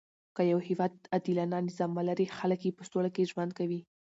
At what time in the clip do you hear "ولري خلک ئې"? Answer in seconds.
1.95-2.71